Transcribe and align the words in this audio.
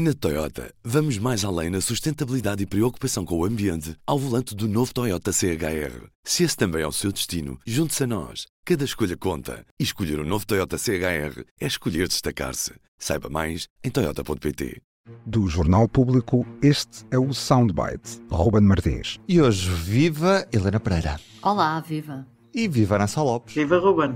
Na 0.00 0.14
Toyota, 0.14 0.72
vamos 0.84 1.18
mais 1.18 1.44
além 1.44 1.70
na 1.70 1.80
sustentabilidade 1.80 2.62
e 2.62 2.66
preocupação 2.66 3.24
com 3.24 3.36
o 3.36 3.44
ambiente 3.44 3.96
ao 4.06 4.16
volante 4.16 4.54
do 4.54 4.68
novo 4.68 4.94
Toyota 4.94 5.32
CHR. 5.32 6.06
Se 6.22 6.44
esse 6.44 6.56
também 6.56 6.82
é 6.82 6.86
o 6.86 6.92
seu 6.92 7.10
destino, 7.10 7.58
junte-se 7.66 8.04
a 8.04 8.06
nós. 8.06 8.46
Cada 8.64 8.84
escolha 8.84 9.16
conta. 9.16 9.66
E 9.76 9.82
escolher 9.82 10.20
o 10.20 10.22
um 10.22 10.24
novo 10.24 10.46
Toyota 10.46 10.78
CHR 10.78 11.42
é 11.60 11.66
escolher 11.66 12.06
destacar-se. 12.06 12.74
Saiba 12.96 13.28
mais 13.28 13.66
em 13.82 13.90
Toyota.pt. 13.90 14.80
Do 15.26 15.48
Jornal 15.48 15.88
Público, 15.88 16.46
este 16.62 17.04
é 17.10 17.18
o 17.18 17.34
Soundbite. 17.34 18.22
Ruben 18.30 18.62
Martins. 18.62 19.18
E 19.26 19.42
hoje, 19.42 19.68
viva 19.68 20.46
Helena 20.52 20.78
Pereira. 20.78 21.18
Olá, 21.42 21.80
viva. 21.80 22.24
E 22.54 22.68
viva 22.68 22.94
Ana 22.94 23.08
Lopes. 23.16 23.52
Viva 23.52 23.80
Ruben. 23.80 24.14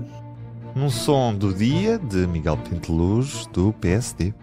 Num 0.73 0.89
som 0.89 1.35
do 1.35 1.53
dia 1.53 1.99
de 1.99 2.25
Miguel 2.25 2.55
Pinteluz, 2.55 3.47
do 3.47 3.73
PSD. 3.73 4.33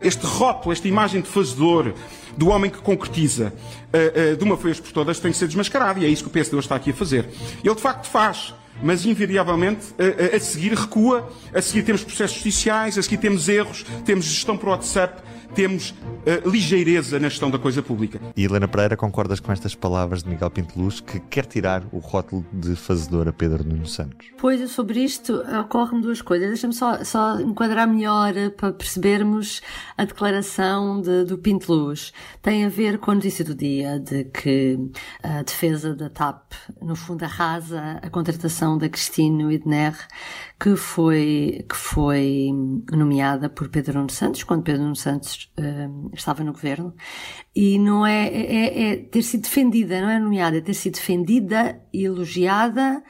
Este 0.00 0.24
rótulo, 0.24 0.72
esta 0.72 0.88
imagem 0.88 1.20
de 1.20 1.28
fazedor, 1.28 1.94
do 2.36 2.48
homem 2.48 2.70
que 2.70 2.78
concretiza 2.78 3.52
uh, 3.52 4.32
uh, 4.32 4.36
de 4.36 4.44
uma 4.44 4.56
vez 4.56 4.80
por 4.80 4.92
todas, 4.92 5.18
tem 5.18 5.30
que 5.30 5.36
ser 5.36 5.46
desmascarado. 5.46 6.00
E 6.00 6.06
é 6.06 6.08
isso 6.08 6.22
que 6.22 6.28
o 6.28 6.32
PSD 6.32 6.58
está 6.58 6.76
aqui 6.76 6.90
a 6.90 6.94
fazer. 6.94 7.28
Ele 7.62 7.74
de 7.74 7.80
facto 7.80 8.06
faz, 8.06 8.54
mas 8.82 9.04
invariavelmente 9.04 9.92
uh, 9.92 10.36
a 10.36 10.40
seguir 10.40 10.72
recua, 10.72 11.30
a 11.54 11.60
seguir 11.60 11.82
temos 11.82 12.02
processos 12.02 12.38
judiciais, 12.38 12.96
a 12.96 13.02
seguir 13.02 13.18
temos 13.18 13.48
erros, 13.48 13.84
temos 14.04 14.24
gestão 14.24 14.56
por 14.56 14.70
WhatsApp, 14.70 15.22
temos 15.54 15.90
uh, 15.90 16.48
ligeireza 16.48 17.18
na 17.18 17.28
gestão 17.28 17.50
da 17.50 17.58
coisa 17.58 17.82
pública. 17.82 18.20
E 18.36 18.44
Helena 18.44 18.68
Pereira, 18.68 18.96
concordas 18.96 19.40
com 19.40 19.52
estas 19.52 19.74
palavras 19.74 20.22
de 20.22 20.28
Miguel 20.28 20.50
Pinteluz 20.50 21.00
que 21.00 21.20
quer 21.20 21.46
tirar 21.46 21.82
o 21.92 21.98
rótulo 21.98 22.44
de 22.52 22.76
fazedor 22.76 23.28
a 23.28 23.32
Pedro 23.32 23.64
Nuno 23.64 23.86
Santos? 23.86 24.28
Pois, 24.38 24.70
sobre 24.70 25.00
isto 25.00 25.42
ocorrem 25.60 26.00
duas 26.00 26.22
coisas. 26.22 26.48
Deixa-me 26.48 26.74
só, 26.74 27.02
só 27.04 27.40
enquadrar 27.40 27.86
melhor 27.86 28.32
para 28.56 28.72
percebermos 28.72 29.60
a 29.96 30.04
declaração 30.04 31.00
de, 31.00 31.24
do 31.24 31.38
Pinteluz. 31.38 32.12
Tem 32.42 32.64
a 32.64 32.68
ver 32.68 32.98
com 32.98 33.10
a 33.10 33.14
notícia 33.14 33.44
do 33.44 33.54
dia 33.54 33.98
de 33.98 34.24
que 34.24 34.78
a 35.22 35.42
defesa 35.42 35.94
da 35.94 36.08
TAP, 36.08 36.52
no 36.80 36.96
fundo, 36.96 37.22
arrasa 37.24 38.00
a 38.02 38.10
contratação 38.10 38.78
da 38.78 38.88
Cristine 38.88 39.44
Widner, 39.44 39.96
que 40.60 40.76
foi, 40.76 41.64
que 41.66 41.74
foi 41.74 42.50
nomeada 42.92 43.48
por 43.48 43.70
Pedro 43.70 43.94
Nuno 43.98 44.10
Santos, 44.10 44.44
quando 44.44 44.62
Pedro 44.62 44.82
Nuno 44.82 44.94
Santos 44.94 45.50
uh, 45.58 46.10
estava 46.14 46.44
no 46.44 46.52
governo, 46.52 46.94
e 47.56 47.78
não 47.78 48.06
é, 48.06 48.28
é, 48.28 48.82
é, 48.82 48.96
ter 48.96 49.22
sido 49.22 49.42
defendida, 49.44 50.02
não 50.02 50.10
é 50.10 50.18
nomeada, 50.18 50.58
é 50.58 50.60
ter 50.60 50.74
sido 50.74 50.96
defendida 50.96 51.80
e 51.90 52.04
elogiada, 52.04 53.02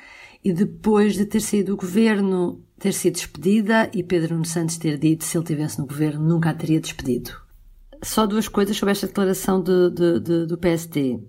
e 0.45 0.53
depois 0.53 1.15
de 1.15 1.27
ter 1.27 1.41
saído 1.41 1.73
do 1.73 1.77
governo, 1.77 2.65
ter 2.79 2.93
sido 2.93 3.15
despedida, 3.15 3.91
e 3.93 4.05
Pedro 4.05 4.35
Nuno 4.35 4.47
Santos 4.47 4.79
ter 4.79 4.97
dito, 4.97 5.25
se 5.25 5.37
ele 5.37 5.43
estivesse 5.43 5.81
no 5.81 5.89
governo, 5.89 6.25
nunca 6.25 6.51
a 6.51 6.55
teria 6.55 6.81
despedido. 6.81 7.33
Só 8.01 8.29
duas 8.29 8.47
coisas 8.47 8.77
sobre 8.77 8.93
esta 8.93 9.09
declaração 9.09 9.61
de, 9.61 9.91
de, 9.91 10.21
de, 10.21 10.47
do 10.47 10.57
PSD. 10.57 11.21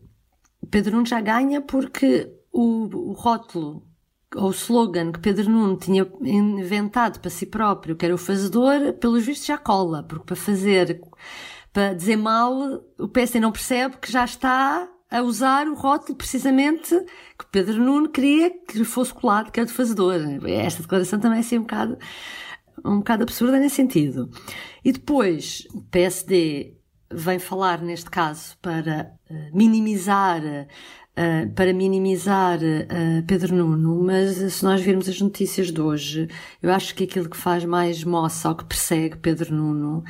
Pedro 0.70 0.98
Nuno 0.98 1.08
já 1.08 1.20
ganha 1.20 1.62
porque 1.62 2.32
o, 2.54 3.10
o 3.10 3.14
rótulo 3.14 3.91
ou 4.36 4.52
slogan 4.52 5.12
que 5.12 5.20
Pedro 5.20 5.50
Nuno 5.50 5.78
tinha 5.78 6.08
inventado 6.22 7.20
para 7.20 7.30
si 7.30 7.46
próprio, 7.46 7.96
que 7.96 8.06
era 8.06 8.16
o 8.16 8.18
fazedor, 8.18 8.94
pelos 8.94 9.26
vistos 9.26 9.46
já 9.46 9.58
cola, 9.58 10.04
porque 10.04 10.26
para 10.26 10.36
fazer, 10.36 11.02
para 11.74 11.94
dizer 11.94 12.16
mal, 12.16 12.84
o 12.98 13.08
PSD 13.08 13.40
não 13.40 13.52
percebe 13.52 13.98
que 13.98 14.12
já 14.12 14.24
está 14.24 14.88
a 15.10 15.22
usar 15.22 15.68
o 15.68 15.76
rótulo 15.76 16.18
precisamente 16.18 16.98
que 17.38 17.46
Pedro 17.52 17.84
Nuno 17.84 18.10
queria 18.10 18.50
que 18.50 18.78
lhe 18.78 18.86
fosse 18.86 19.14
colado, 19.14 19.52
que 19.52 19.60
era 19.60 19.68
de 19.68 19.74
fazedor. 19.74 20.16
Esta 20.48 20.82
declaração 20.82 21.20
também 21.20 21.40
é 21.40 21.42
assim 21.42 21.58
um 21.58 21.64
bocado, 21.64 21.98
um 22.86 22.98
bocado 23.00 23.24
absurda 23.24 23.60
nesse 23.60 23.76
sentido. 23.76 24.30
E 24.86 24.94
depois, 24.94 25.68
o 25.74 25.82
PSD 25.82 26.78
vem 27.12 27.40
falar, 27.40 27.82
neste 27.82 28.10
caso, 28.10 28.58
para 28.62 29.14
eh, 29.30 29.50
minimizar 29.54 30.42
uh, 31.18 31.50
para 31.54 31.74
minimizar 31.74 32.60
uh, 32.60 33.24
Pedro 33.28 33.56
Nuno, 33.56 34.04
mas 34.04 34.38
se 34.54 34.64
nós 34.64 34.82
virmos 34.82 35.08
as 35.10 35.20
notícias 35.20 35.72
de 35.72 35.82
hoje, 35.82 36.28
eu 36.62 36.72
acho 36.72 36.96
que 36.96 37.04
aquilo 37.04 37.30
que 37.30 37.38
faz 37.38 37.66
mais 37.66 38.04
moça 38.04 38.50
ao 38.50 38.56
que 38.56 38.66
persegue 38.66 39.18
Pedro 39.18 39.56
Nuno, 39.56 40.04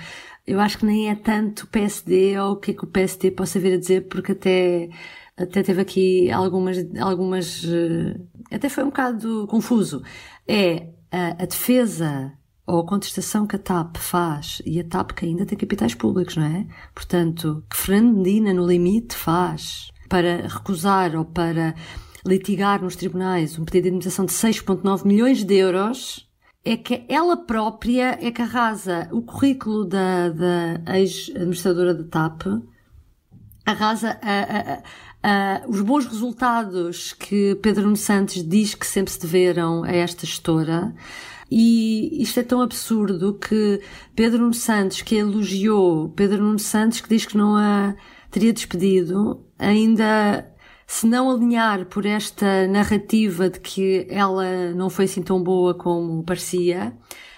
eu 0.45 0.59
acho 0.59 0.77
que 0.77 0.85
nem 0.85 1.09
é 1.09 1.15
tanto 1.15 1.63
o 1.63 1.67
PSD 1.67 2.39
ou 2.39 2.53
o 2.53 2.55
que 2.55 2.71
é 2.71 2.73
que 2.73 2.83
o 2.83 2.87
PSD 2.87 3.31
possa 3.31 3.59
vir 3.59 3.73
a 3.73 3.77
dizer, 3.77 4.07
porque 4.07 4.31
até 4.31 4.89
até 5.37 5.63
teve 5.63 5.81
aqui 5.81 6.31
algumas, 6.31 6.77
algumas, 6.99 7.63
até 8.51 8.69
foi 8.69 8.83
um 8.83 8.87
bocado 8.87 9.47
confuso. 9.47 10.03
É 10.47 10.89
a, 11.11 11.43
a 11.43 11.45
defesa 11.45 12.33
ou 12.65 12.79
a 12.79 12.85
contestação 12.85 13.45
que 13.45 13.55
a 13.55 13.59
TAP 13.59 13.97
faz, 13.97 14.61
e 14.65 14.79
a 14.79 14.83
TAP 14.83 15.11
que 15.11 15.25
ainda 15.25 15.45
tem 15.45 15.57
capitais 15.57 15.93
públicos, 15.93 16.37
não 16.37 16.45
é? 16.45 16.65
Portanto, 16.93 17.63
que 17.69 17.75
Fernando 17.75 18.17
Medina, 18.17 18.53
no 18.53 18.65
limite, 18.65 19.15
faz 19.15 19.91
para 20.11 20.45
recusar 20.45 21.15
ou 21.15 21.23
para 21.23 21.73
litigar 22.25 22.83
nos 22.83 22.97
tribunais 22.97 23.57
um 23.57 23.63
pedido 23.63 23.83
de 23.83 23.87
indemnização 23.87 24.25
de 24.25 24.33
6,9 24.33 25.05
milhões 25.05 25.41
de 25.41 25.55
euros, 25.55 26.29
é 26.65 26.75
que 26.75 27.05
ela 27.07 27.37
própria 27.37 28.19
é 28.21 28.29
que 28.29 28.41
arrasa 28.41 29.07
o 29.13 29.21
currículo 29.21 29.85
da, 29.85 30.27
da 30.27 30.97
ex-administradora 30.97 31.93
da 31.93 32.03
TAP, 32.03 32.41
arrasa 33.65 34.19
a, 34.21 34.81
a, 35.23 35.61
a, 35.63 35.67
os 35.69 35.79
bons 35.79 36.05
resultados 36.05 37.13
que 37.13 37.55
Pedro 37.63 37.83
Nuno 37.83 37.95
Santos 37.95 38.45
diz 38.45 38.75
que 38.75 38.85
sempre 38.85 39.13
se 39.13 39.21
deveram 39.21 39.85
a 39.85 39.93
esta 39.93 40.25
gestora. 40.25 40.93
E 41.49 42.21
isto 42.21 42.39
é 42.39 42.43
tão 42.43 42.61
absurdo 42.61 43.33
que 43.33 43.81
Pedro 44.13 44.39
Nuno 44.39 44.53
Santos, 44.53 45.01
que 45.01 45.15
elogiou, 45.15 46.09
Pedro 46.09 46.43
Nuno 46.43 46.59
Santos 46.59 46.99
que 46.99 47.09
diz 47.09 47.25
que 47.25 47.37
não 47.37 47.55
a 47.55 47.95
teria 48.31 48.53
despedido, 48.53 49.45
ainda 49.59 50.47
se 50.87 51.05
não 51.05 51.29
alinhar 51.29 51.85
por 51.85 52.05
esta 52.05 52.67
narrativa 52.67 53.49
de 53.49 53.59
que 53.59 54.07
ela 54.09 54.71
não 54.73 54.89
foi 54.89 55.05
assim 55.05 55.21
tão 55.21 55.41
boa 55.41 55.73
como 55.73 56.23
parecia, 56.23 56.93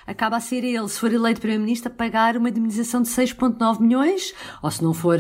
acaba 0.08 0.38
a 0.38 0.40
ser 0.40 0.64
ele, 0.64 0.88
se 0.88 1.00
for 1.00 1.12
eleito 1.12 1.40
Primeiro-Ministro, 1.40 1.92
a 1.92 1.96
pagar 1.96 2.38
uma 2.38 2.50
indemnização 2.50 3.02
de 3.02 3.10
6,9 3.10 3.80
milhões, 3.80 4.34
ou 4.62 4.72
se 4.72 4.84
não 4.84 4.94
for 4.94 5.20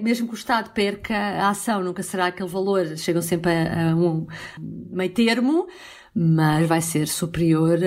mesmo 0.00 0.26
que 0.26 0.34
o 0.34 0.36
Estado 0.36 0.70
perca 0.70 1.14
a 1.14 1.50
ação, 1.50 1.82
nunca 1.82 2.02
será 2.02 2.26
aquele 2.26 2.48
valor, 2.48 2.96
chegam 2.96 3.22
sempre 3.22 3.52
a, 3.52 3.92
a 3.92 3.96
um 3.96 4.26
meio 4.58 5.10
termo, 5.10 5.68
mas 6.14 6.68
vai 6.68 6.80
ser 6.80 7.08
superior 7.08 7.78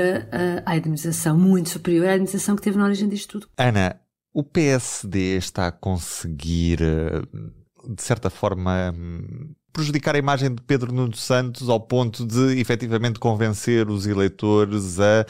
à 0.65 0.75
indemnização, 0.75 1.37
muito 1.37 1.69
superior 1.69 2.07
à 2.07 2.11
indemnização 2.11 2.55
que 2.55 2.61
teve 2.61 2.77
na 2.77 2.85
origem 2.85 3.09
disto 3.09 3.39
tudo. 3.39 3.49
Ana, 3.57 3.99
o 4.37 4.43
PSD 4.43 5.35
está 5.35 5.65
a 5.65 5.71
conseguir, 5.71 6.79
eh, 6.79 7.21
de 7.89 8.03
certa 8.03 8.29
forma, 8.29 8.93
hum, 8.95 9.55
prejudicar 9.73 10.13
a 10.13 10.19
imagem 10.19 10.53
de 10.53 10.61
Pedro 10.61 10.93
Nuno 10.93 11.15
Santos 11.15 11.67
ao 11.69 11.79
ponto 11.79 12.23
de 12.23 12.59
efetivamente 12.59 13.17
convencer 13.17 13.89
os 13.89 14.05
eleitores 14.05 14.99
a 14.99 15.25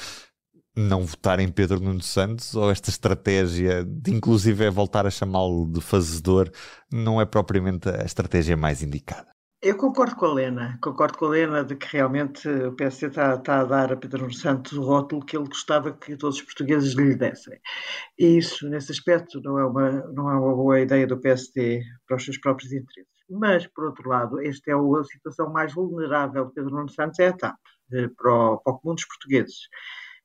não 0.75 1.05
votar 1.05 1.39
em 1.39 1.47
Pedro 1.47 1.79
Nuno 1.79 2.01
Santos 2.01 2.53
ou 2.53 2.69
esta 2.69 2.89
estratégia 2.89 3.85
de 3.85 4.13
inclusive 4.13 4.65
é 4.65 4.69
voltar 4.69 5.07
a 5.07 5.09
chamá-lo 5.09 5.71
de 5.71 5.79
fazedor 5.79 6.51
não 6.91 7.21
é 7.21 7.25
propriamente 7.25 7.87
a 7.87 8.03
estratégia 8.03 8.57
mais 8.57 8.83
indicada? 8.83 9.36
Eu 9.59 9.75
concordo 9.75 10.15
com 10.15 10.27
a 10.27 10.33
Lena, 10.35 10.77
concordo 10.83 11.17
com 11.17 11.25
a 11.25 11.29
Lena 11.29 11.63
de 11.63 11.75
que 11.75 11.87
realmente 11.91 12.47
o 12.47 12.73
PSD 12.73 13.07
está, 13.07 13.33
está, 13.33 13.61
a 13.61 13.65
dar 13.65 13.91
a 13.91 13.97
Pedro 13.97 14.31
Santos 14.31 14.73
o 14.73 14.83
rótulo 14.83 15.25
que 15.25 15.35
ele 15.35 15.47
gostava 15.47 15.91
que 15.91 16.15
todos 16.15 16.37
os 16.37 16.43
portugueses 16.43 16.93
lhe 16.93 17.15
dessem. 17.15 17.59
E 18.19 18.37
isso, 18.37 18.69
nesse 18.69 18.91
aspecto, 18.91 19.41
não 19.41 19.57
é 19.57 19.65
uma, 19.65 19.91
não 20.13 20.29
é 20.29 20.35
uma 20.39 20.55
boa 20.55 20.79
ideia 20.79 21.07
do 21.07 21.19
PSD 21.19 21.81
para 22.07 22.17
os 22.17 22.23
seus 22.23 22.37
próprios 22.37 22.71
interesses. 22.71 23.11
Mas, 23.27 23.65
por 23.65 23.85
outro 23.85 24.07
lado, 24.07 24.39
esta 24.41 24.71
é 24.71 24.75
a 24.75 25.03
situação 25.03 25.51
mais 25.51 25.73
vulnerável 25.73 26.45
de 26.45 26.53
Pedro 26.53 26.75
Nuno 26.75 26.89
Santos, 26.89 27.17
é 27.17 27.29
a 27.29 27.33
TAP, 27.33 27.57
para 28.15 28.31
o, 28.31 28.57
para 28.59 28.73
o 28.73 28.79
comum 28.79 28.93
dos 28.93 29.05
portugueses 29.05 29.57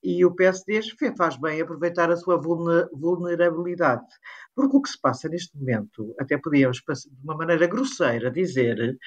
e 0.02 0.24
o 0.24 0.34
PSD 0.34 0.80
faz 1.16 1.36
bem 1.36 1.60
aproveitar 1.60 2.10
a 2.10 2.16
sua 2.16 2.36
vulnerabilidade. 2.38 4.04
Porque 4.54 4.76
o 4.76 4.82
que 4.82 4.90
se 4.90 5.00
passa 5.00 5.28
neste 5.28 5.56
momento, 5.56 6.14
até 6.18 6.36
podíamos, 6.36 6.78
de 6.78 7.24
uma 7.24 7.36
maneira 7.36 7.66
grosseira, 7.66 8.30
dizer 8.30 8.98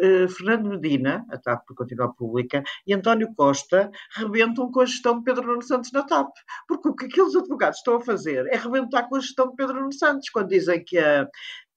eh, 0.00 0.28
Fernando 0.28 0.70
Medina, 0.70 1.26
a 1.30 1.36
TAP 1.36 1.66
continua 1.76 2.14
pública, 2.14 2.62
e 2.86 2.94
António 2.94 3.34
Costa 3.34 3.90
rebentam 4.16 4.70
com 4.70 4.80
a 4.80 4.86
gestão 4.86 5.18
de 5.18 5.24
Pedro 5.24 5.46
Nuno 5.46 5.62
Santos 5.62 5.92
na 5.92 6.04
TAP. 6.04 6.30
Porque 6.66 6.88
o 6.88 6.94
que 6.94 7.06
aqueles 7.06 7.34
advogados 7.34 7.78
estão 7.78 7.96
a 7.96 8.00
fazer 8.00 8.46
é 8.46 8.56
rebentar 8.56 9.08
com 9.08 9.16
a 9.16 9.20
gestão 9.20 9.50
de 9.50 9.56
Pedro 9.56 9.80
Nuno 9.80 9.92
Santos, 9.92 10.30
quando 10.30 10.48
dizem 10.48 10.82
que 10.82 10.98
a, 10.98 11.28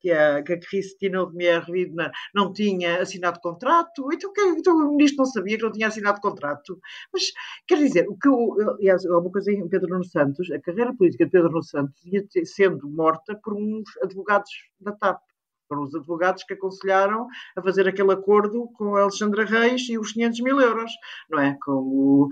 que 0.07 0.11
a, 0.13 0.41
que 0.41 0.53
a 0.53 0.59
Cristina 0.59 1.21
Odmier 1.21 1.69
Widner 1.69 2.09
não 2.33 2.53
tinha 2.53 3.01
assinado 3.01 3.41
contrato, 3.41 4.07
então, 4.13 4.31
que, 4.31 4.41
então 4.41 4.73
o 4.73 4.95
ministro 4.95 5.17
não 5.17 5.25
sabia 5.25 5.57
que 5.57 5.63
não 5.63 5.71
tinha 5.71 5.87
assinado 5.87 6.21
contrato. 6.21 6.79
Mas, 7.11 7.23
quer 7.67 7.77
dizer, 7.77 8.07
o 8.07 8.15
que 8.17 8.29
aliás, 8.29 9.03
uma 9.03 9.29
coisa 9.29 9.51
em 9.51 9.67
Pedro 9.67 9.89
Nuno 9.89 10.05
Santos, 10.05 10.49
a 10.51 10.61
carreira 10.61 10.95
política 10.95 11.25
de 11.25 11.31
Pedro 11.31 11.49
Nuno 11.49 11.63
Santos 11.63 12.05
ia 12.05 12.23
sendo 12.45 12.89
morta 12.89 13.37
por 13.43 13.53
uns 13.53 13.89
advogados 14.01 14.49
da 14.79 14.93
TAP. 14.93 15.19
Foram 15.67 15.83
os 15.83 15.93
advogados 15.93 16.43
que 16.43 16.53
aconselharam 16.53 17.27
a 17.55 17.61
fazer 17.61 17.87
aquele 17.87 18.13
acordo 18.13 18.69
com 18.73 18.95
a 18.95 19.01
Alexandra 19.01 19.45
Reis 19.45 19.87
e 19.89 19.97
os 19.97 20.13
500 20.13 20.39
mil 20.41 20.61
euros, 20.61 20.91
não 21.29 21.39
é? 21.39 21.57
Como 21.63 22.29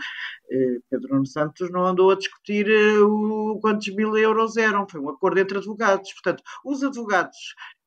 eh, 0.49 0.79
Pedro 0.89 1.15
Nuno 1.15 1.25
Santos 1.25 1.69
não 1.71 1.85
andou 1.85 2.11
a 2.11 2.15
discutir 2.15 2.69
eh, 2.69 2.99
o, 2.99 3.59
quantos 3.61 3.93
mil 3.93 4.15
euros 4.17 4.57
eram, 4.57 4.87
foi 4.87 5.01
um 5.01 5.09
acordo 5.09 5.39
entre 5.39 5.57
advogados. 5.57 6.13
Portanto, 6.13 6.43
os 6.63 6.83
advogados 6.83 7.37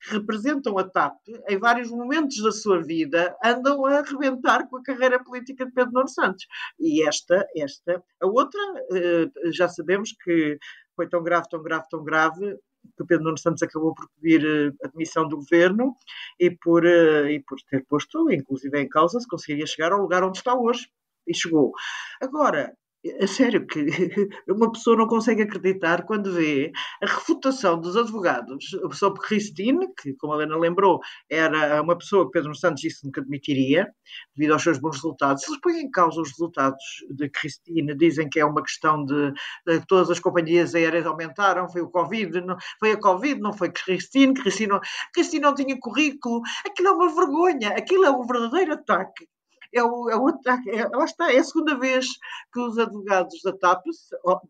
que 0.00 0.12
representam 0.14 0.78
a 0.78 0.84
TAP, 0.84 1.16
em 1.48 1.58
vários 1.58 1.90
momentos 1.90 2.40
da 2.42 2.52
sua 2.52 2.82
vida, 2.82 3.36
andam 3.44 3.84
a 3.86 3.98
arrebentar 3.98 4.68
com 4.68 4.76
a 4.76 4.82
carreira 4.82 5.22
política 5.22 5.66
de 5.66 5.72
Pedro 5.72 5.92
Nuno 5.92 6.08
Santos. 6.08 6.46
E 6.78 7.06
esta, 7.06 7.46
esta, 7.56 8.02
a 8.20 8.26
outra, 8.26 8.60
eh, 8.92 9.50
já 9.52 9.68
sabemos 9.68 10.12
que 10.22 10.58
foi 10.94 11.08
tão 11.08 11.22
grave, 11.22 11.48
tão 11.48 11.62
grave, 11.62 11.84
tão 11.88 12.02
grave, 12.02 12.58
que 12.96 13.04
Pedro 13.04 13.24
Nuno 13.24 13.38
Santos 13.38 13.62
acabou 13.62 13.94
por 13.94 14.08
pedir 14.20 14.44
eh, 14.44 14.72
a 14.84 14.88
demissão 14.88 15.28
do 15.28 15.36
governo 15.36 15.94
e 16.38 16.50
por, 16.50 16.84
eh, 16.84 17.32
e 17.32 17.40
por 17.40 17.58
ter 17.62 17.84
posto, 17.86 18.30
inclusive 18.30 18.80
em 18.80 18.88
causa, 18.88 19.20
se 19.20 19.28
conseguiria 19.28 19.66
chegar 19.66 19.92
ao 19.92 20.00
lugar 20.00 20.22
onde 20.22 20.38
está 20.38 20.54
hoje. 20.54 20.88
E 21.26 21.34
chegou. 21.34 21.72
Agora, 22.20 22.74
a 23.20 23.26
sério, 23.26 23.64
que 23.66 23.86
uma 24.48 24.72
pessoa 24.72 24.96
não 24.96 25.06
consegue 25.06 25.42
acreditar 25.42 26.04
quando 26.04 26.32
vê 26.32 26.72
a 27.02 27.06
refutação 27.06 27.80
dos 27.80 27.96
advogados 27.96 28.64
sobre 28.92 29.20
Christine, 29.20 29.86
que, 30.00 30.14
como 30.14 30.32
a 30.32 30.36
Helena 30.36 30.56
lembrou, 30.56 31.00
era 31.30 31.80
uma 31.80 31.96
pessoa 31.96 32.26
que 32.26 32.32
Pedro 32.32 32.54
Santos 32.54 32.80
disse 32.80 33.08
que 33.10 33.20
admitiria, 33.20 33.88
devido 34.34 34.52
aos 34.52 34.62
seus 34.62 34.78
bons 34.78 34.96
resultados. 34.96 35.46
Eles 35.46 35.60
põem 35.60 35.80
em 35.82 35.90
causa 35.90 36.20
os 36.20 36.30
resultados 36.30 36.82
de 37.10 37.28
Christine, 37.30 37.96
dizem 37.96 38.28
que 38.28 38.40
é 38.40 38.44
uma 38.44 38.62
questão 38.62 39.04
de, 39.04 39.32
de 39.66 39.86
todas 39.86 40.10
as 40.10 40.18
companhias 40.18 40.74
aéreas 40.74 41.06
aumentaram, 41.06 41.68
foi 41.68 41.82
o 41.82 41.90
Covid, 41.90 42.40
não, 42.40 42.56
foi 42.80 42.92
a 42.92 43.00
Covid, 43.00 43.40
não 43.40 43.52
foi 43.52 43.70
Christine, 43.70 44.34
Christine 44.34 44.72
não, 44.72 44.80
Christine 45.14 45.42
não 45.42 45.54
tinha 45.54 45.78
currículo. 45.78 46.42
Aquilo 46.66 46.88
é 46.88 46.92
uma 46.92 47.14
vergonha, 47.14 47.68
aquilo 47.70 48.04
é 48.04 48.10
um 48.10 48.26
verdadeiro 48.26 48.72
ataque 48.72 49.26
é 49.72 49.82
o, 49.82 50.10
é 50.10 50.16
o 50.16 50.28
ataque. 50.28 50.70
É, 50.70 50.88
lá 50.88 51.04
está, 51.04 51.32
é 51.32 51.38
a 51.38 51.44
segunda 51.44 51.78
vez 51.78 52.06
que 52.52 52.60
os 52.60 52.78
advogados 52.78 53.40
da 53.42 53.52
TAP, 53.52 53.84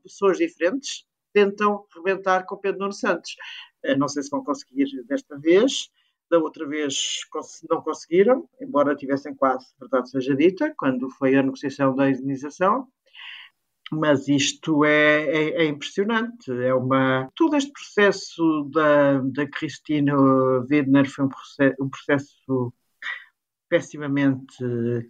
pessoas 0.02 0.38
diferentes, 0.38 1.04
tentam 1.32 1.84
rebentar 1.94 2.44
com 2.46 2.56
Pedro 2.56 2.80
Nuno 2.80 2.92
Santos. 2.92 3.36
Eh, 3.84 3.96
não 3.96 4.08
sei 4.08 4.22
se 4.22 4.30
vão 4.30 4.42
conseguir 4.42 4.86
desta 5.04 5.38
vez. 5.38 5.90
Da 6.30 6.38
outra 6.38 6.66
vez 6.66 7.20
não 7.70 7.80
conseguiram, 7.80 8.46
embora 8.60 8.94
tivessem 8.94 9.34
quase, 9.34 9.66
verdade 9.80 10.10
seja 10.10 10.36
dita, 10.36 10.74
quando 10.76 11.08
foi 11.08 11.34
a 11.34 11.42
negociação 11.42 11.94
da 11.96 12.10
indenização. 12.10 12.86
Mas 13.90 14.28
isto 14.28 14.84
é, 14.84 15.24
é, 15.24 15.62
é, 15.62 15.64
impressionante. 15.64 16.52
É 16.52 16.74
uma 16.74 17.30
todo 17.34 17.56
este 17.56 17.72
processo 17.72 18.68
da, 18.70 19.20
da 19.20 19.46
Cristina 19.48 20.14
Widner 20.70 21.08
foi 21.08 21.24
um 21.24 21.28
processo, 21.28 21.76
um 21.80 21.88
processo 21.88 22.74
pessimamente 23.68 24.56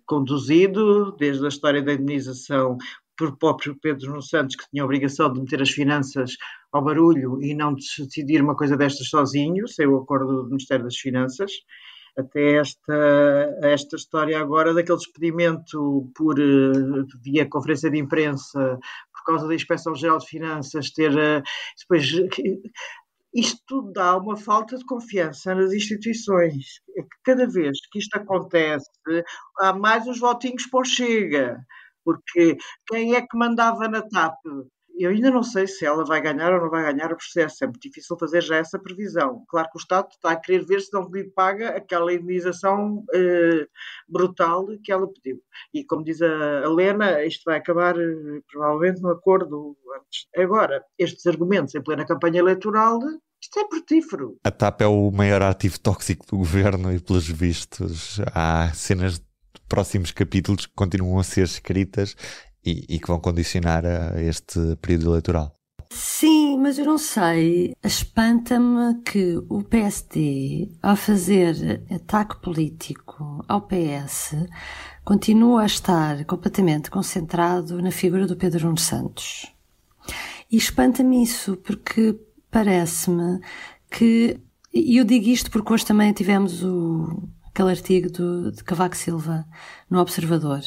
conduzido, 0.07 1.13
desde 1.17 1.45
a 1.45 1.49
história 1.49 1.83
da 1.83 1.93
indenização 1.93 2.77
por 3.17 3.37
próprio 3.37 3.77
Pedro 3.81 4.11
Nuno 4.11 4.23
Santos, 4.23 4.57
que 4.57 4.69
tinha 4.71 4.83
a 4.83 4.87
obrigação 4.87 5.33
de 5.33 5.41
meter 5.41 5.61
as 5.61 5.71
finanças 5.71 6.33
ao 6.73 6.85
barulho 6.85 7.43
e 7.43 7.55
não 7.55 7.75
decidir 7.75 8.41
uma 8.41 8.57
coisa 8.57 8.77
destas 8.77 9.09
sozinho, 9.09 9.67
sem 9.67 9.87
o 9.87 9.97
acordo 9.97 10.45
do 10.45 10.51
Ministério 10.51 10.85
das 10.85 10.97
Finanças, 10.97 11.51
até 12.17 12.55
esta, 12.55 13.59
esta 13.63 13.97
história 13.97 14.41
agora 14.41 14.75
daquele 14.75 14.99
despedimento 14.99 16.11
por 16.17 16.39
eh, 16.39 17.05
via 17.23 17.49
conferência 17.49 17.91
de 17.91 17.99
imprensa 17.99 18.79
por 19.13 19.25
causa 19.25 19.47
da 19.47 19.55
Inspeção 19.55 19.95
Geral 19.95 20.19
de 20.19 20.27
Finanças 20.27 20.91
ter 20.91 21.17
eh, 21.17 21.43
depois 21.79 22.11
isto 23.35 23.93
dá 23.93 24.17
uma 24.17 24.37
falta 24.37 24.77
de 24.77 24.85
confiança 24.85 25.55
nas 25.55 25.73
instituições. 25.73 26.81
É 26.97 27.03
cada 27.25 27.47
vez 27.49 27.79
que 27.91 27.99
isto 27.99 28.17
acontece, 28.17 28.91
há 29.61 29.73
mais 29.73 30.07
uns 30.07 30.19
votinhos 30.19 30.65
o 30.73 30.85
Chega, 30.85 31.59
porque 32.05 32.57
quem 32.87 33.15
é 33.15 33.21
que 33.23 33.37
mandava 33.37 33.89
na 33.89 34.03
TAP? 34.03 34.37
Eu 34.99 35.11
ainda 35.11 35.31
não 35.31 35.43
sei 35.43 35.67
se 35.67 35.87
ela 35.87 36.05
vai 36.05 36.21
ganhar 36.21 36.53
ou 36.53 36.61
não 36.61 36.71
vai 36.71 36.93
ganhar 36.93 37.13
o 37.13 37.17
processo. 37.17 37.63
É 37.63 37.67
muito 37.67 37.81
difícil 37.81 38.17
fazer 38.19 38.43
já 38.43 38.57
essa 38.57 38.79
previsão. 38.79 39.45
Claro 39.49 39.69
que 39.71 39.79
o 39.79 39.81
Estado 39.81 40.09
está 40.11 40.33
a 40.33 40.37
querer 40.37 40.65
ver 40.65 40.81
se 40.81 40.93
não 40.93 41.09
lhe 41.09 41.25
paga 41.31 41.71
aquela 41.71 42.13
indenização 42.13 43.05
eh, 43.15 43.67
brutal 44.09 44.67
que 44.83 44.91
ela 44.91 45.07
pediu. 45.07 45.41
E 45.73 45.85
como 45.85 46.03
diz 46.03 46.21
a 46.21 46.63
Helena, 46.65 47.25
isto 47.25 47.45
vai 47.47 47.59
acabar 47.59 47.97
eh, 47.97 48.41
provavelmente 48.51 49.01
no 49.01 49.11
acordo 49.11 49.77
antes. 49.97 50.27
Agora, 50.37 50.85
estes 50.99 51.27
argumentos 51.27 51.75
em 51.75 51.83
plena 51.83 52.05
campanha 52.05 52.41
eleitoral 52.41 52.99
isto 53.41 53.61
é 53.61 53.69
frutífero. 53.69 54.37
A 54.43 54.51
TAP 54.51 54.83
é 54.83 54.87
o 54.89 55.13
maior 55.13 55.43
ativo 55.43 55.79
tóxico 55.79 56.27
do 56.27 56.39
governo 56.39 56.93
e, 56.93 56.99
pelos 56.99 57.29
vistos, 57.29 58.21
há 58.35 58.73
cenas 58.75 59.21
de 59.21 59.25
próximos 59.69 60.11
capítulos 60.11 60.67
que 60.67 60.73
continuam 60.75 61.21
a 61.21 61.25
ser 61.25 61.45
escritas 61.45 62.17
e, 62.65 62.85
e 62.89 62.99
que 62.99 63.09
vão 63.09 63.21
condicionar 63.21 63.85
a 63.85 64.21
este 64.21 64.77
período 64.81 65.11
eleitoral. 65.11 65.59
Sim, 65.91 66.59
mas 66.59 66.79
eu 66.79 66.85
não 66.85 66.99
sei. 66.99 67.75
Espanta-me 67.83 69.01
que 69.03 69.39
o 69.49 69.63
PSD, 69.63 70.71
ao 70.83 70.97
fazer 70.97 71.83
ataque 71.91 72.41
político 72.41 73.45
ao 73.49 73.63
PS, 73.63 74.35
continua 75.05 75.63
a 75.63 75.67
estar 75.67 76.25
completamente 76.27 76.91
concentrado 76.91 77.81
na 77.81 77.91
figura 77.91 78.27
do 78.27 78.37
Pedro 78.37 78.67
Nuno 78.67 78.79
Santos. 78.79 79.47
E 80.51 80.57
espanta-me 80.57 81.23
isso, 81.23 81.57
porque 81.57 82.19
parece-me 82.51 83.41
que. 83.91 84.41
E 84.73 84.99
eu 84.99 85.05
digo 85.05 85.29
isto 85.29 85.51
porque 85.51 85.73
hoje 85.73 85.87
também 85.87 86.13
tivemos 86.13 86.63
o, 86.63 87.23
aquele 87.59 87.71
artigo 87.71 88.09
do, 88.09 88.53
de 88.53 88.63
Cavaco 88.63 88.97
Silva 88.97 89.45
no 89.91 89.99
Observador. 89.99 90.61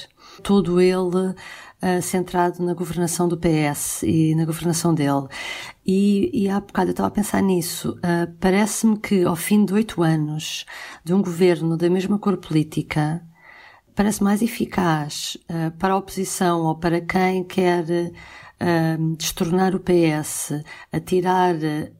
Todo 0.44 0.82
ele 0.82 0.98
uh, 1.00 2.02
centrado 2.02 2.62
na 2.62 2.74
governação 2.74 3.30
do 3.30 3.38
PS 3.38 4.04
e 4.04 4.36
na 4.36 4.44
governação 4.44 4.94
dele. 4.94 5.28
E, 5.86 6.30
e 6.34 6.50
há 6.50 6.60
bocado 6.60 6.90
eu 6.90 6.92
estava 6.92 7.08
a 7.08 7.12
pensar 7.12 7.42
nisso. 7.42 7.92
Uh, 8.00 8.30
Parece-me 8.42 9.00
que 9.00 9.24
ao 9.24 9.38
fim 9.38 9.64
de 9.64 9.74
oito 9.74 10.04
anos 10.04 10.66
de 11.02 11.14
um 11.14 11.22
governo 11.22 11.78
da 11.78 11.90
mesma 11.90 12.20
cor 12.20 12.36
política, 12.36 13.26
parece 13.96 14.22
mais 14.22 14.42
eficaz 14.42 15.38
uh, 15.50 15.72
para 15.78 15.94
a 15.94 15.98
oposição 15.98 16.64
ou 16.64 16.76
para 16.76 17.00
quem 17.00 17.42
quer 17.46 17.86
a 18.60 18.98
destornar 19.18 19.74
o 19.74 19.80
PS, 19.80 20.62
a 20.92 21.00
tirar 21.00 21.56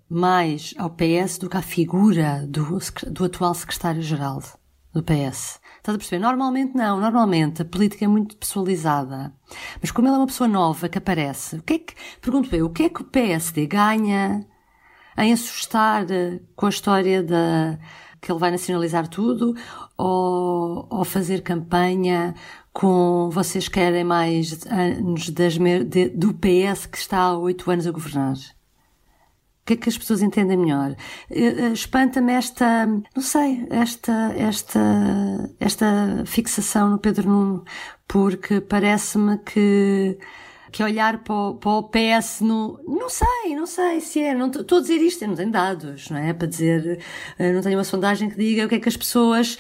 mais 0.08 0.76
ao 0.78 0.92
PS 0.92 1.40
do 1.40 1.50
que 1.50 1.58
à 1.58 1.62
figura 1.62 2.46
do, 2.46 2.78
do 3.10 3.26
atual 3.26 3.56
secretário-geral 3.56 4.61
do 4.94 5.02
PS. 5.04 5.60
Estás 5.78 5.96
a 5.96 5.98
perceber? 5.98 6.20
Normalmente 6.20 6.76
não, 6.76 7.00
normalmente 7.00 7.62
a 7.62 7.66
política 7.66 8.06
é 8.06 8.08
muito 8.08 8.36
pessoalizada. 8.38 9.34
Mas 9.82 9.92
como 9.92 10.08
ele 10.08 10.16
é 10.16 10.18
uma 10.20 10.28
pessoa 10.28 10.48
nova 10.48 10.90
que 10.90 10.98
aparece, 10.98 11.58
o 11.58 11.64
que 11.64 11.74
é 11.74 11.80
que, 11.80 11.94
pergunto 12.22 12.56
eu, 12.56 12.66
o 12.66 12.70
que 12.70 12.84
é 12.84 12.90
que 12.90 13.02
o 13.02 13.06
PSD 13.06 13.66
ganha 13.68 14.46
em 15.18 15.34
assustar 15.34 16.06
com 16.56 16.66
a 16.66 16.70
história 16.70 17.24
da, 17.24 17.78
que 18.22 18.32
ele 18.32 18.40
vai 18.40 18.52
nacionalizar 18.52 19.08
tudo 19.08 19.56
ou, 19.98 20.88
ou 20.90 21.04
fazer 21.04 21.42
campanha 21.42 22.36
com 22.72 23.30
vocês 23.32 23.68
querem 23.68 24.04
mais 24.04 24.66
anos 24.68 25.30
das, 25.30 25.58
de, 25.58 26.10
do 26.10 26.34
PS 26.34 26.86
que 26.86 26.98
está 26.98 27.20
há 27.20 27.38
oito 27.38 27.70
anos 27.72 27.88
a 27.88 27.92
governar? 27.92 28.36
Que 29.66 29.74
é 29.74 29.76
que 29.78 29.90
as 29.90 29.98
pessoas 29.98 30.22
entendem 30.22 30.58
melhor? 30.58 30.96
Eh, 31.30 31.40
eh, 31.40 31.74
espanta-me 31.74 32.34
esta, 32.34 32.86
não 32.86 33.22
sei, 33.22 33.68
esta, 33.70 34.34
esta, 34.36 34.80
esta 35.60 36.24
fixação 36.26 36.90
no 36.90 36.98
Pedro 36.98 37.30
Nuno, 37.30 37.64
porque 38.08 38.62
parece-me 38.62 39.38
que 39.40 40.18
que 40.72 40.82
olhar 40.82 41.22
para 41.22 41.36
o, 41.36 41.56
para 41.56 41.72
o 41.72 41.90
PS 41.90 42.40
no. 42.42 42.80
Não 42.88 43.10
sei, 43.10 43.56
não 43.56 43.66
sei 43.66 44.00
se 44.00 44.22
é. 44.22 44.34
Não 44.34 44.50
estou 44.50 44.78
a 44.78 44.82
dizer 44.82 45.00
isto, 45.02 45.22
eu 45.22 45.28
não 45.28 45.36
tenho 45.36 45.52
dados, 45.52 46.10
não 46.10 46.18
é? 46.18 46.34
Para 46.34 46.48
dizer. 46.48 47.00
Eh, 47.38 47.52
não 47.52 47.62
tenho 47.62 47.78
uma 47.78 47.84
sondagem 47.84 48.30
que 48.30 48.38
diga 48.38 48.66
o 48.66 48.70
que 48.70 48.76
é 48.76 48.80
que 48.80 48.88
as 48.88 48.96
pessoas 48.96 49.58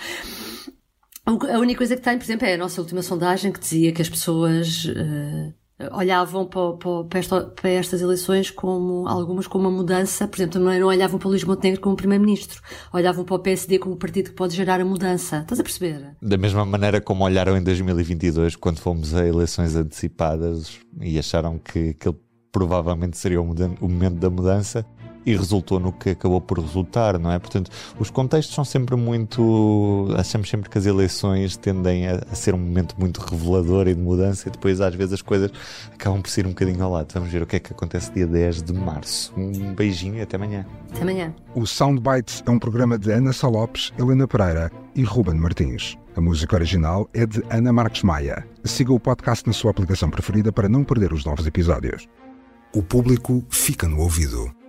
a 1.25 1.59
única 1.59 1.77
coisa 1.77 1.95
que 1.95 2.01
tem, 2.01 2.17
por 2.17 2.23
exemplo, 2.23 2.47
é 2.47 2.55
a 2.55 2.57
nossa 2.57 2.81
última 2.81 3.01
sondagem 3.01 3.51
que 3.51 3.59
dizia 3.59 3.91
que 3.91 4.01
as 4.01 4.09
pessoas 4.09 4.85
uh, 4.85 5.53
olhavam 5.91 6.45
para, 6.45 7.03
para, 7.03 7.19
esta, 7.19 7.41
para, 7.41 7.69
estas 7.69 8.01
eleições 8.01 8.51
como 8.51 9.07
algumas 9.07 9.47
como 9.47 9.67
uma 9.67 9.77
mudança, 9.77 10.27
por 10.27 10.37
exemplo, 10.37 10.59
não, 10.59 10.79
não 10.79 10.87
olhavam 10.87 11.19
para 11.19 11.27
o 11.27 11.31
Luís 11.31 11.43
Montenegro 11.43 11.81
como 11.81 11.95
primeiro-ministro, 11.95 12.61
olhavam 12.93 13.23
para 13.23 13.35
o 13.35 13.39
PSD 13.39 13.79
como 13.79 13.95
partido 13.95 14.29
que 14.29 14.35
pode 14.35 14.55
gerar 14.55 14.79
a 14.79 14.85
mudança. 14.85 15.39
Estás 15.39 15.59
a 15.59 15.63
perceber? 15.63 16.15
Da 16.21 16.37
mesma 16.37 16.65
maneira 16.65 17.01
como 17.01 17.23
olharam 17.23 17.57
em 17.57 17.63
2022 17.63 18.55
quando 18.55 18.79
fomos 18.79 19.13
a 19.13 19.25
eleições 19.25 19.75
antecipadas 19.75 20.79
e 20.99 21.17
acharam 21.17 21.57
que, 21.57 21.93
que 21.93 22.13
provavelmente 22.51 23.17
seria 23.17 23.41
o, 23.41 23.45
o 23.45 23.89
momento 23.89 24.15
da 24.15 24.29
mudança 24.29 24.85
e 25.25 25.35
resultou 25.35 25.79
no 25.79 25.91
que 25.91 26.11
acabou 26.11 26.41
por 26.41 26.59
resultar, 26.59 27.19
não 27.19 27.31
é? 27.31 27.39
Portanto, 27.39 27.69
os 27.99 28.09
contextos 28.09 28.55
são 28.55 28.65
sempre 28.65 28.95
muito. 28.95 30.07
Achamos 30.17 30.49
sempre 30.49 30.69
que 30.69 30.77
as 30.77 30.85
eleições 30.85 31.57
tendem 31.57 32.07
a, 32.07 32.21
a, 32.31 32.35
ser 32.35 32.53
um 32.53 32.57
momento 32.57 32.95
muito 32.97 33.19
revelador 33.19 33.87
e 33.87 33.93
de 33.93 34.01
mudança, 34.01 34.49
e 34.49 34.51
depois 34.51 34.81
às 34.81 34.93
vezes 34.95 35.13
as 35.13 35.21
coisas 35.21 35.51
acabam 35.93 36.21
por 36.21 36.29
ser 36.29 36.45
um 36.45 36.49
bocadinho 36.49 36.83
ao 36.83 36.91
lado. 36.91 37.11
Vamos 37.13 37.29
ver 37.29 37.41
o 37.41 37.45
que 37.45 37.55
é 37.55 37.59
que 37.59 37.73
acontece 37.73 38.11
dia 38.11 38.27
10 38.27 38.63
de 38.63 38.73
março. 38.73 39.33
Um 39.37 39.73
beijinho 39.73 40.15
e 40.15 40.21
até 40.21 40.37
amanhã. 40.37 40.65
Até 40.91 41.01
amanhã. 41.01 41.33
O 41.55 41.65
Soundbites 41.65 42.43
é 42.45 42.49
um 42.49 42.59
programa 42.59 42.97
de 42.97 43.11
Ana 43.11 43.33
Salopes, 43.33 43.93
Helena 43.97 44.27
Pereira 44.27 44.71
e 44.95 45.03
Ruben 45.03 45.35
Martins. 45.35 45.97
A 46.15 46.19
música 46.19 46.55
original 46.55 47.09
é 47.13 47.25
de 47.25 47.41
Ana 47.49 47.71
Marques 47.71 48.03
Maia. 48.03 48.45
Siga 48.65 48.91
o 48.91 48.99
podcast 48.99 49.47
na 49.47 49.53
sua 49.53 49.71
aplicação 49.71 50.09
preferida 50.09 50.51
para 50.51 50.67
não 50.67 50.83
perder 50.83 51.13
os 51.13 51.23
novos 51.23 51.47
episódios. 51.47 52.07
O 52.73 52.83
público 52.83 53.43
fica 53.49 53.87
no 53.87 53.99
ouvido. 53.99 54.60